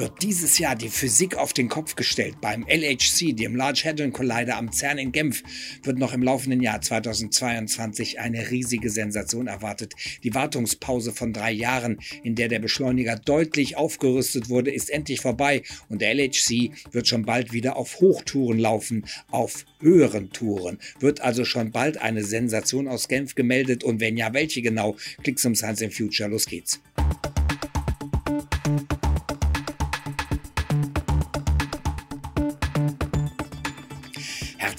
[0.00, 2.36] wird dieses Jahr die Physik auf den Kopf gestellt.
[2.40, 5.42] Beim LHC, dem Large Hadron Collider am CERN in Genf,
[5.82, 9.92] wird noch im laufenden Jahr 2022 eine riesige Sensation erwartet.
[10.24, 15.64] Die Wartungspause von drei Jahren, in der der Beschleuniger deutlich aufgerüstet wurde, ist endlich vorbei
[15.90, 20.78] und der LHC wird schon bald wieder auf Hochtouren laufen, auf höheren Touren.
[20.98, 24.96] Wird also schon bald eine Sensation aus Genf gemeldet und wenn ja, welche genau?
[25.22, 26.80] Klick zum Science in Future, los geht's.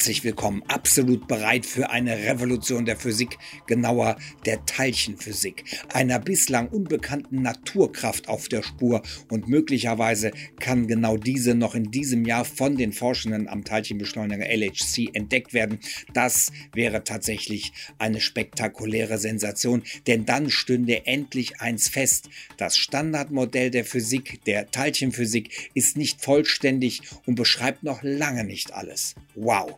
[0.01, 0.63] Herzlich willkommen.
[0.67, 3.37] Absolut bereit für eine Revolution der Physik,
[3.67, 11.53] genauer der Teilchenphysik, einer bislang unbekannten Naturkraft auf der Spur und möglicherweise kann genau diese
[11.53, 15.77] noch in diesem Jahr von den Forschenden am Teilchenbeschleuniger LHC entdeckt werden.
[16.15, 22.27] Das wäre tatsächlich eine spektakuläre Sensation, denn dann stünde endlich eins fest.
[22.57, 29.13] Das Standardmodell der Physik, der Teilchenphysik, ist nicht vollständig und beschreibt noch lange nicht alles.
[29.35, 29.77] Wow!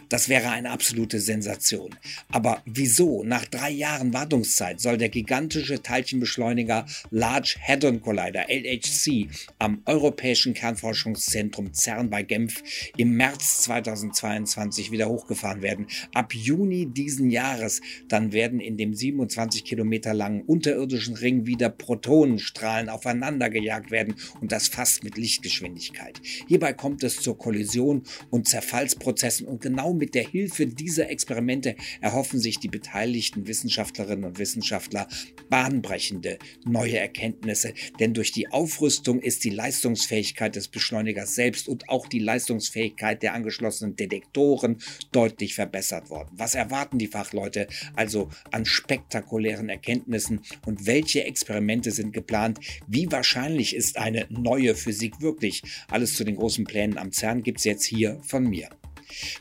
[0.11, 1.95] Das wäre eine absolute Sensation.
[2.33, 3.23] Aber wieso?
[3.23, 11.73] Nach drei Jahren Wartungszeit soll der gigantische Teilchenbeschleuniger Large Hadron Collider LHC am Europäischen Kernforschungszentrum
[11.73, 12.61] CERN bei Genf
[12.97, 15.87] im März 2022 wieder hochgefahren werden.
[16.13, 22.89] Ab Juni diesen Jahres dann werden in dem 27 Kilometer langen unterirdischen Ring wieder Protonenstrahlen
[22.89, 26.19] aufeinander gejagt werden und das fast mit Lichtgeschwindigkeit.
[26.49, 32.39] Hierbei kommt es zur Kollision und Zerfallsprozessen und genau mit der Hilfe dieser Experimente erhoffen
[32.39, 35.07] sich die beteiligten Wissenschaftlerinnen und Wissenschaftler
[35.47, 42.07] bahnbrechende neue Erkenntnisse, denn durch die Aufrüstung ist die Leistungsfähigkeit des Beschleunigers selbst und auch
[42.07, 44.79] die Leistungsfähigkeit der angeschlossenen Detektoren
[45.11, 46.29] deutlich verbessert worden.
[46.33, 52.59] Was erwarten die Fachleute also an spektakulären Erkenntnissen und welche Experimente sind geplant?
[52.87, 55.61] Wie wahrscheinlich ist eine neue Physik wirklich?
[55.89, 58.69] Alles zu den großen Plänen am CERN gibt es jetzt hier von mir.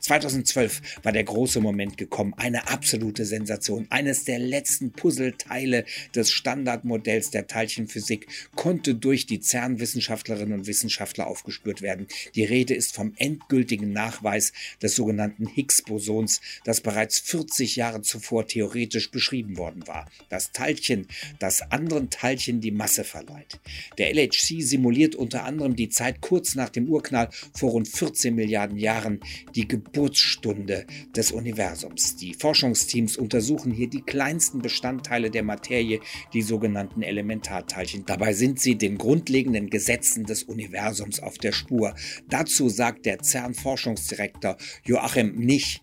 [0.01, 3.87] 2012 war der große Moment gekommen, eine absolute Sensation.
[3.91, 5.84] Eines der letzten Puzzleteile
[6.15, 12.06] des Standardmodells der Teilchenphysik konnte durch die CERN-Wissenschaftlerinnen und Wissenschaftler aufgespürt werden.
[12.34, 14.53] Die Rede ist vom endgültigen Nachweis
[14.83, 20.11] des sogenannten Higgs-Bosons, das bereits 40 Jahre zuvor theoretisch beschrieben worden war.
[20.28, 21.06] Das Teilchen,
[21.39, 23.61] das anderen Teilchen die Masse verleiht.
[23.99, 28.78] Der LHC simuliert unter anderem die Zeit kurz nach dem Urknall vor rund 14 Milliarden
[28.78, 29.21] Jahren,
[29.55, 32.16] die die Geburtsstunde des Universums.
[32.16, 36.00] Die Forschungsteams untersuchen hier die kleinsten Bestandteile der Materie,
[36.32, 38.06] die sogenannten Elementarteilchen.
[38.06, 41.94] Dabei sind sie den grundlegenden Gesetzen des Universums auf der Spur.
[42.31, 44.56] Dazu sagt der CERN-Forschungsdirektor
[44.87, 45.82] Joachim Nich,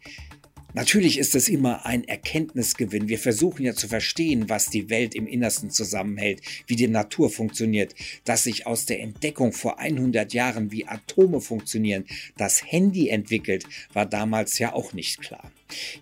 [0.73, 3.07] Natürlich ist es immer ein Erkenntnisgewinn.
[3.07, 7.95] Wir versuchen ja zu verstehen, was die Welt im Innersten zusammenhält, wie die Natur funktioniert,
[8.25, 12.05] dass sich aus der Entdeckung vor 100 Jahren, wie Atome funktionieren,
[12.37, 15.51] das Handy entwickelt, war damals ja auch nicht klar.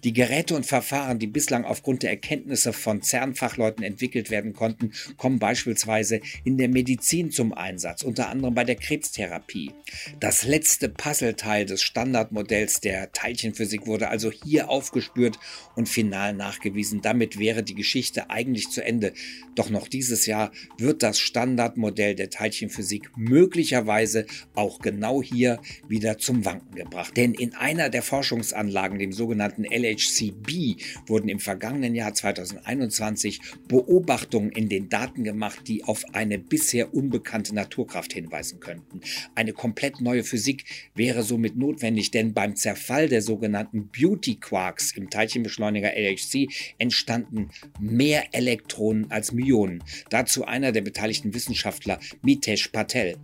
[0.03, 5.40] Die Geräte und Verfahren, die bislang aufgrund der Erkenntnisse von CERN-Fachleuten entwickelt werden konnten, kommen
[5.40, 9.72] beispielsweise in der Medizin zum Einsatz, unter anderem bei der Krebstherapie.
[10.20, 15.40] Das letzte Puzzleteil des Standardmodells der Teilchenphysik wurde also hier aufgespürt
[15.76, 17.02] und final nachgewiesen.
[17.02, 19.14] Damit wäre die Geschichte eigentlich zu Ende.
[19.56, 26.46] Doch noch dieses Jahr wird das Standardmodell der Teilchenphysik möglicherweise auch genau hier wieder zum
[26.46, 27.16] Wanken gebracht.
[27.18, 30.78] Denn in einer der Forschungsanlagen, dem sogenannten sogenannten LHCb
[31.08, 37.56] wurden im vergangenen Jahr 2021 Beobachtungen in den Daten gemacht, die auf eine bisher unbekannte
[37.56, 39.02] Naturkraft hinweisen könnten.
[39.34, 45.10] Eine komplett neue Physik wäre somit notwendig, denn beim Zerfall der sogenannten Beauty Quarks im
[45.10, 47.50] Teilchenbeschleuniger LHC entstanden
[47.80, 49.84] mehr Elektronen als Myonen.
[50.10, 53.18] Dazu einer der beteiligten Wissenschaftler, Mitesh Patel.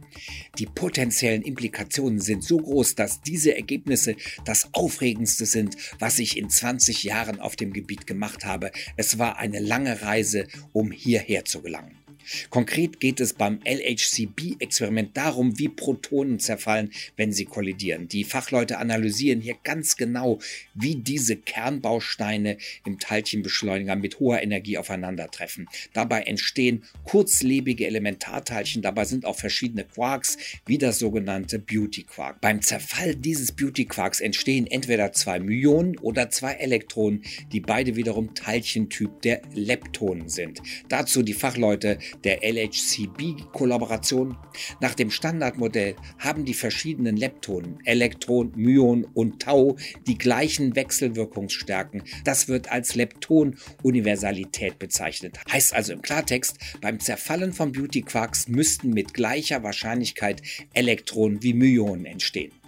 [0.57, 4.15] Die potenziellen Implikationen sind so groß, dass diese Ergebnisse
[4.45, 8.71] das Aufregendste sind, was ich in 20 Jahren auf dem Gebiet gemacht habe.
[8.97, 12.00] Es war eine lange Reise, um hierher zu gelangen.
[12.49, 18.07] Konkret geht es beim LHCb-Experiment darum, wie Protonen zerfallen, wenn sie kollidieren.
[18.07, 20.39] Die Fachleute analysieren hier ganz genau,
[20.73, 25.67] wie diese Kernbausteine im Teilchenbeschleuniger mit hoher Energie aufeinandertreffen.
[25.93, 32.41] Dabei entstehen kurzlebige Elementarteilchen, dabei sind auch verschiedene Quarks, wie das sogenannte Beauty Quark.
[32.41, 38.33] Beim Zerfall dieses Beauty Quarks entstehen entweder zwei Myonen oder zwei Elektronen, die beide wiederum
[38.33, 40.61] Teilchentyp der Leptonen sind.
[40.89, 44.37] Dazu die Fachleute der LHCb-Kollaboration.
[44.79, 49.77] Nach dem Standardmodell haben die verschiedenen Leptonen, Elektron, Myon und Tau,
[50.07, 52.03] die gleichen Wechselwirkungsstärken.
[52.23, 55.39] Das wird als Lepton-Universalität bezeichnet.
[55.51, 60.41] Heißt also im Klartext, beim Zerfallen von Beauty-Quarks müssten mit gleicher Wahrscheinlichkeit
[60.73, 62.60] Elektronen wie Myonen entstehen.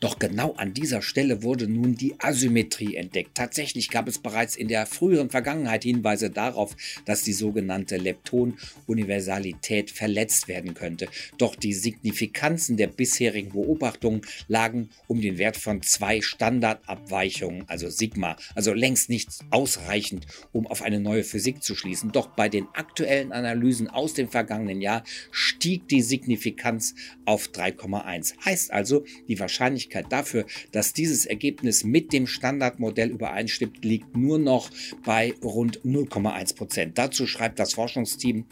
[0.00, 3.34] Doch genau an dieser Stelle wurde nun die Asymmetrie entdeckt.
[3.34, 10.48] Tatsächlich gab es bereits in der früheren Vergangenheit Hinweise darauf, dass die sogenannte Lepton-Universalität verletzt
[10.48, 11.08] werden könnte.
[11.38, 18.36] Doch die Signifikanzen der bisherigen Beobachtungen lagen um den Wert von zwei Standardabweichungen, also Sigma,
[18.54, 22.12] also längst nicht ausreichend, um auf eine neue Physik zu schließen.
[22.12, 26.94] Doch bei den aktuellen Analysen aus dem vergangenen Jahr stieg die Signifikanz
[27.24, 28.44] auf 3,1.
[28.44, 34.38] Heißt also, die Wahrscheinlichkeit Wahrscheinlichkeit dafür, dass dieses Ergebnis mit dem Standardmodell übereinstimmt, liegt nur
[34.38, 34.70] noch
[35.04, 36.98] bei rund 0,1 Prozent.
[36.98, 38.46] Dazu schreibt das Forschungsteam,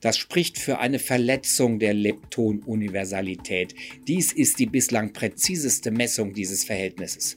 [0.00, 3.74] das spricht für eine Verletzung der Lepton-Universalität.
[4.08, 7.36] Dies ist die bislang präziseste Messung dieses Verhältnisses.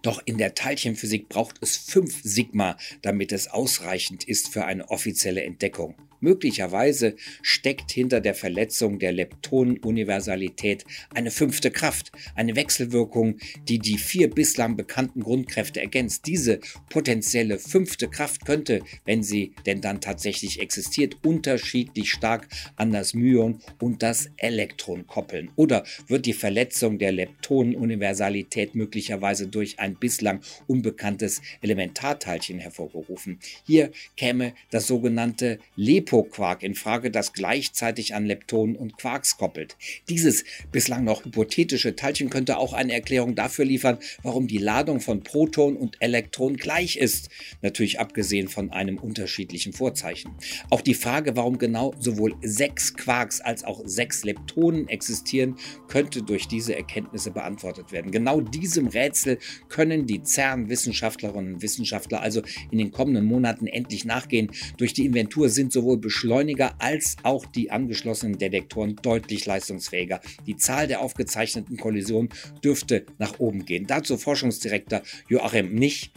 [0.00, 5.42] Doch in der Teilchenphysik braucht es 5 Sigma, damit es ausreichend ist für eine offizielle
[5.44, 5.94] Entdeckung.
[6.22, 13.38] Möglicherweise steckt hinter der Verletzung der Leptonenuniversalität eine fünfte Kraft, eine Wechselwirkung,
[13.68, 16.26] die die vier bislang bekannten Grundkräfte ergänzt.
[16.26, 16.60] Diese
[16.90, 22.46] potenzielle fünfte Kraft könnte, wenn sie denn dann tatsächlich existiert, unterschiedlich stark
[22.76, 25.50] an das Myon und das Elektron koppeln.
[25.56, 33.40] Oder wird die Verletzung der Leptonenuniversalität möglicherweise durch ein bislang unbekanntes Elementarteilchen hervorgerufen?
[33.66, 39.76] Hier käme das sogenannte Lepo Hypoquark in Frage, das gleichzeitig an Leptonen und Quarks koppelt.
[40.10, 45.22] Dieses bislang noch hypothetische Teilchen könnte auch eine Erklärung dafür liefern, warum die Ladung von
[45.22, 47.30] Proton und Elektron gleich ist,
[47.62, 50.32] natürlich abgesehen von einem unterschiedlichen Vorzeichen.
[50.68, 55.56] Auch die Frage, warum genau sowohl sechs Quarks als auch sechs Leptonen existieren,
[55.88, 58.10] könnte durch diese Erkenntnisse beantwortet werden.
[58.10, 59.38] Genau diesem Rätsel
[59.68, 64.50] können die CERN-Wissenschaftlerinnen und Wissenschaftler also in den kommenden Monaten endlich nachgehen.
[64.76, 70.20] Durch die Inventur sind sowohl Beschleuniger als auch die angeschlossenen Detektoren deutlich leistungsfähiger.
[70.46, 72.28] Die Zahl der aufgezeichneten Kollisionen
[72.62, 73.86] dürfte nach oben gehen.
[73.86, 76.12] Dazu Forschungsdirektor Joachim Nich.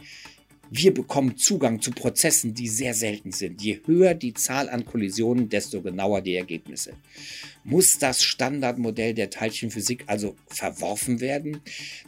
[0.70, 3.62] Wir bekommen Zugang zu Prozessen, die sehr selten sind.
[3.62, 6.94] Je höher die Zahl an Kollisionen, desto genauer die Ergebnisse.
[7.62, 11.60] Muss das Standardmodell der Teilchenphysik also verworfen werden?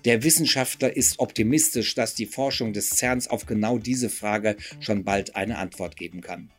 [0.05, 5.37] Der Wissenschaftler ist optimistisch, dass die Forschung des CERNs auf genau diese Frage schon bald
[5.37, 6.51] eine Antwort geben kann.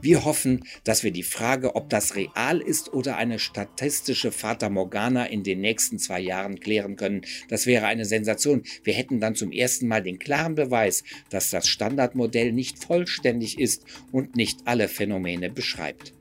[0.00, 5.26] Wir hoffen, dass wir die Frage, ob das real ist oder eine statistische Fata Morgana
[5.26, 7.22] in den nächsten zwei Jahren klären können.
[7.48, 8.64] Das wäre eine Sensation.
[8.82, 13.84] Wir hätten dann zum ersten Mal den klaren Beweis, dass das Standardmodell nicht vollständig ist
[14.12, 16.12] und nicht alle Phänomene beschreibt.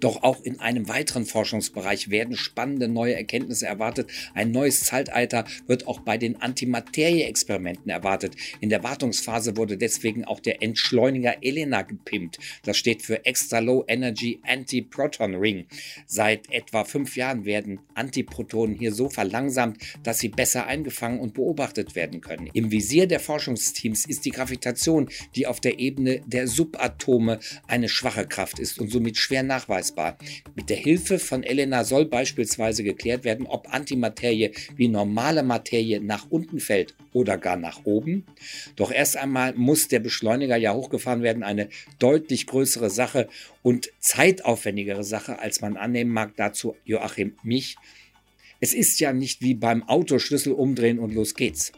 [0.00, 4.10] Doch auch in einem weiteren Forschungsbereich werden spannende neue Erkenntnisse erwartet.
[4.34, 8.36] Ein neues Zeitalter wird auch bei den Antimaterie-Experimenten erwartet.
[8.60, 12.38] In der Wartungsphase wurde deswegen auch der Entschleuniger Elena gepimpt.
[12.64, 15.66] Das steht für Extra Low Energy Antiproton Ring.
[16.06, 21.94] Seit etwa fünf Jahren werden Antiprotonen hier so verlangsamt, dass sie besser eingefangen und beobachtet
[21.94, 22.50] werden können.
[22.52, 28.26] Im Visier der Forschungsteams ist die Gravitation, die auf der Ebene der Subatome eine schwache
[28.26, 30.16] Kraft ist und somit schwer nachweisbar.
[30.54, 36.26] Mit der Hilfe von Elena soll beispielsweise geklärt werden, ob Antimaterie wie normale Materie nach
[36.30, 38.26] unten fällt oder gar nach oben.
[38.76, 41.68] Doch erst einmal muss der Beschleuniger ja hochgefahren werden, eine
[41.98, 43.28] deutlich größere Sache
[43.62, 46.32] und zeitaufwendigere Sache, als man annehmen mag.
[46.36, 47.76] Dazu Joachim Mich.
[48.60, 51.72] Es ist ja nicht wie beim Autoschlüssel umdrehen und los geht's.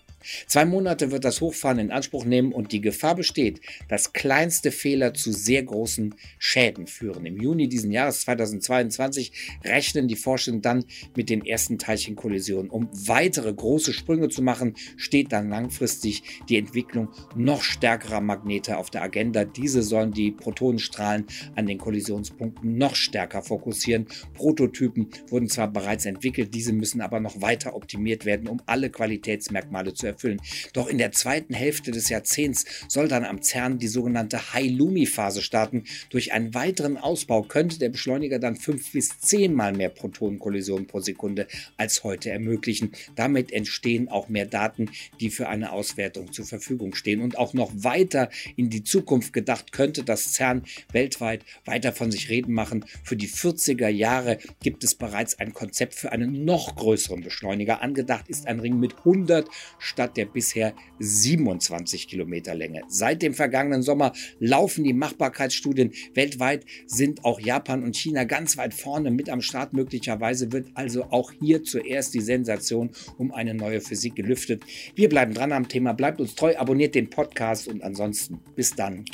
[0.47, 5.15] Zwei Monate wird das Hochfahren in Anspruch nehmen und die Gefahr besteht, dass kleinste Fehler
[5.15, 7.27] zu sehr großen Schäden führen.
[7.27, 9.33] Im Juni diesen Jahres 2022
[9.65, 10.85] rechnen die Forscher dann
[11.17, 12.71] mit den ersten Teilchenkollisionen.
[12.71, 18.91] Um weitere große Sprünge zu machen, steht dann langfristig die Entwicklung noch stärkerer Magnete auf
[18.91, 19.45] der Agenda.
[19.45, 24.07] Diese sollen die Protonenstrahlen an den Kollisionspunkten noch stärker fokussieren.
[24.35, 29.95] Prototypen wurden zwar bereits entwickelt, diese müssen aber noch weiter optimiert werden, um alle Qualitätsmerkmale
[29.95, 30.41] zu erfüllen erfüllen.
[30.73, 35.85] Doch in der zweiten Hälfte des Jahrzehnts soll dann am CERN die sogenannte High-Lumi-Phase starten.
[36.11, 41.47] Durch einen weiteren Ausbau könnte der Beschleuniger dann fünf bis zehnmal mehr Protonenkollisionen pro Sekunde
[41.77, 42.93] als heute ermöglichen.
[43.15, 47.21] Damit entstehen auch mehr Daten, die für eine Auswertung zur Verfügung stehen.
[47.21, 52.31] Und auch noch weiter in die Zukunft gedacht könnte das CERN weltweit weiter von sich
[52.31, 52.85] reden machen.
[53.05, 57.83] Für die 40er Jahre gibt es bereits ein Konzept für einen noch größeren Beschleuniger.
[57.83, 62.83] Angedacht ist ein Ring mit 100 statt statt der bisher 27 Kilometer Länge.
[62.89, 68.73] Seit dem vergangenen Sommer laufen die Machbarkeitsstudien weltweit, sind auch Japan und China ganz weit
[68.73, 69.73] vorne mit am Start.
[69.73, 74.63] Möglicherweise wird also auch hier zuerst die Sensation um eine neue Physik gelüftet.
[74.95, 79.05] Wir bleiben dran am Thema, bleibt uns treu, abonniert den Podcast und ansonsten bis dann.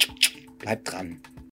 [0.59, 1.21] Bleibt dran.